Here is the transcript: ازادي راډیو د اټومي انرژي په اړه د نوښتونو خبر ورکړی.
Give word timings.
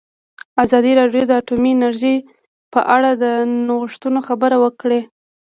ازادي 0.63 0.91
راډیو 0.99 1.23
د 1.27 1.31
اټومي 1.41 1.71
انرژي 1.75 2.15
په 2.73 2.81
اړه 2.95 3.11
د 3.23 3.25
نوښتونو 3.67 4.19
خبر 4.27 4.51
ورکړی. 4.63 5.01